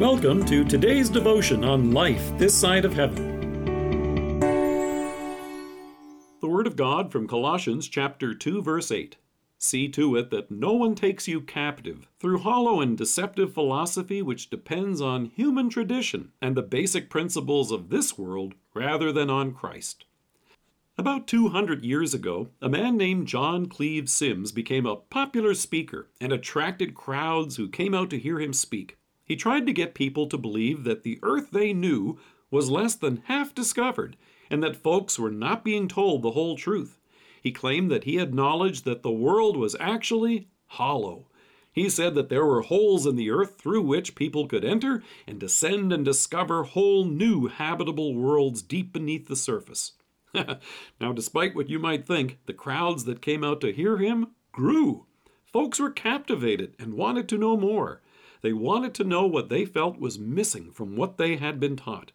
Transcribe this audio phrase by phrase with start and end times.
[0.00, 4.40] Welcome to today's devotion on life this side of heaven.
[6.40, 9.18] The Word of God from Colossians chapter 2 verse 8.
[9.58, 14.48] See to it that no one takes you captive through hollow and deceptive philosophy which
[14.48, 20.06] depends on human tradition and the basic principles of this world rather than on Christ.
[20.96, 26.32] About 200 years ago, a man named John Cleve Symmes became a popular speaker and
[26.32, 28.96] attracted crowds who came out to hear him speak.
[29.30, 32.18] He tried to get people to believe that the earth they knew
[32.50, 34.16] was less than half discovered
[34.50, 36.98] and that folks were not being told the whole truth.
[37.40, 41.28] He claimed that he had knowledge that the world was actually hollow.
[41.72, 45.38] He said that there were holes in the earth through which people could enter and
[45.38, 49.92] descend and discover whole new habitable worlds deep beneath the surface.
[50.34, 55.06] now, despite what you might think, the crowds that came out to hear him grew.
[55.44, 58.02] Folks were captivated and wanted to know more.
[58.42, 62.12] They wanted to know what they felt was missing from what they had been taught.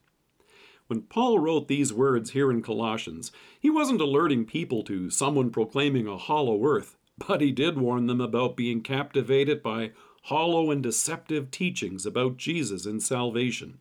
[0.87, 6.07] When Paul wrote these words here in Colossians, he wasn't alerting people to someone proclaiming
[6.07, 6.95] a hollow earth,
[7.27, 9.91] but he did warn them about being captivated by
[10.23, 13.79] hollow and deceptive teachings about Jesus and salvation.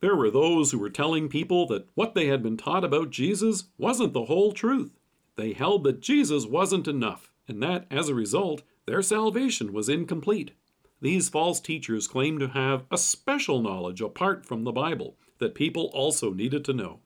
[0.00, 3.64] There were those who were telling people that what they had been taught about Jesus
[3.78, 4.98] wasn't the whole truth.
[5.36, 10.52] They held that Jesus wasn't enough, and that, as a result, their salvation was incomplete.
[11.04, 15.90] These false teachers claimed to have a special knowledge apart from the Bible that people
[15.92, 17.00] also needed to know.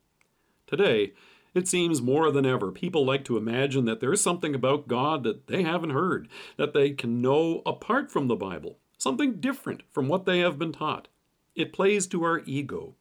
[0.69, 1.15] Today,
[1.53, 5.25] it seems more than ever people like to imagine that there is something about God
[5.25, 10.07] that they haven't heard, that they can know apart from the Bible, something different from
[10.07, 11.09] what they have been taught.
[11.57, 12.95] It plays to our ego.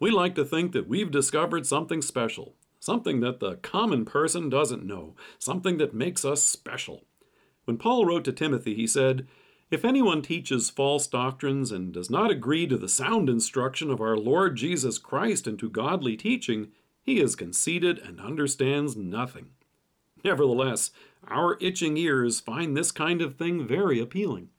[0.00, 4.84] We like to think that we've discovered something special, something that the common person doesn't
[4.84, 7.04] know, something that makes us special.
[7.64, 9.28] When Paul wrote to Timothy, he said,
[9.72, 14.18] If anyone teaches false doctrines and does not agree to the sound instruction of our
[14.18, 19.46] Lord Jesus Christ and to godly teaching, he is conceited and understands nothing.
[20.22, 20.90] Nevertheless,
[21.26, 24.50] our itching ears find this kind of thing very appealing.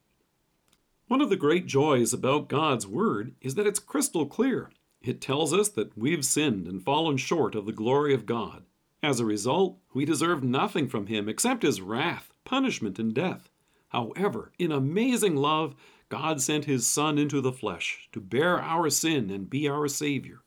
[1.07, 4.71] One of the great joys about God's Word is that it's crystal clear.
[4.99, 8.63] It tells us that we've sinned and fallen short of the glory of God.
[9.03, 13.51] As a result, we deserve nothing from Him except His wrath, punishment, and death.
[13.93, 15.75] However, in amazing love,
[16.09, 20.39] God sent His Son into the flesh to bear our sin and be our Savior.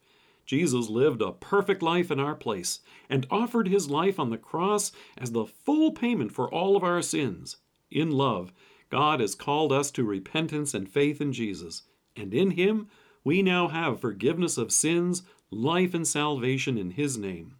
[0.45, 4.91] Jesus lived a perfect life in our place and offered His life on the cross
[5.17, 7.56] as the full payment for all of our sins.
[7.89, 8.53] In love,
[8.91, 11.83] God has called us to repentance and faith in Jesus,
[12.17, 12.89] and in Him
[13.23, 17.56] we now have forgiveness of sins, life, and salvation in His name.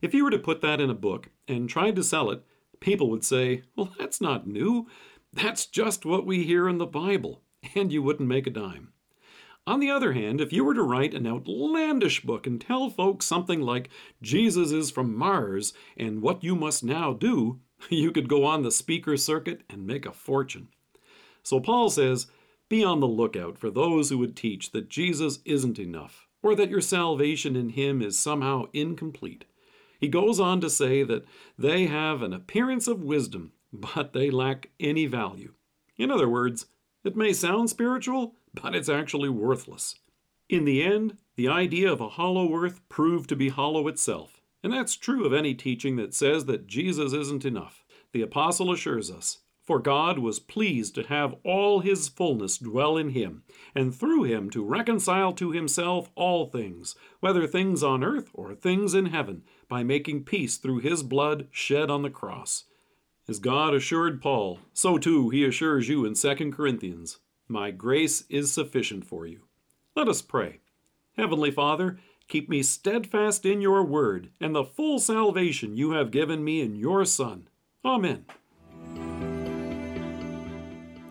[0.00, 2.44] If you were to put that in a book and tried to sell it,
[2.82, 4.88] people would say, Well, that's not new.
[5.32, 7.40] That's just what we hear in the Bible,
[7.74, 8.92] and you wouldn't make a dime.
[9.66, 13.24] On the other hand, if you were to write an outlandish book and tell folks
[13.24, 13.88] something like
[14.20, 18.72] Jesus is from Mars and what you must now do, you could go on the
[18.72, 20.68] speaker circuit and make a fortune.
[21.44, 22.26] So Paul says,
[22.68, 26.70] be on the lookout for those who would teach that Jesus isn't enough, or that
[26.70, 29.44] your salvation in him is somehow incomplete.
[30.02, 31.24] He goes on to say that
[31.56, 35.54] they have an appearance of wisdom, but they lack any value.
[35.96, 36.66] In other words,
[37.04, 39.94] it may sound spiritual, but it's actually worthless.
[40.48, 44.40] In the end, the idea of a hollow earth proved to be hollow itself.
[44.64, 47.84] And that's true of any teaching that says that Jesus isn't enough.
[48.12, 53.10] The apostle assures us, For God was pleased to have all his fullness dwell in
[53.10, 58.54] him, and through him to reconcile to himself all things, whether things on earth or
[58.54, 62.64] things in heaven, by making peace through his blood shed on the cross.
[63.28, 68.52] As God assured Paul, so too he assures you in 2 Corinthians, My grace is
[68.52, 69.42] sufficient for you.
[69.94, 70.58] Let us pray.
[71.16, 71.98] Heavenly Father,
[72.32, 76.74] Keep me steadfast in your word and the full salvation you have given me in
[76.74, 77.46] your Son.
[77.84, 78.24] Amen.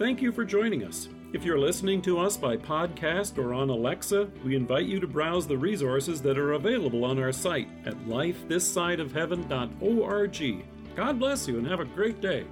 [0.01, 1.09] Thank you for joining us.
[1.31, 5.45] If you're listening to us by podcast or on Alexa, we invite you to browse
[5.45, 10.65] the resources that are available on our site at lifethissideofheaven.org.
[10.95, 12.47] God bless you and have a great day.